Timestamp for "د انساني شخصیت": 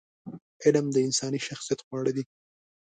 0.93-1.79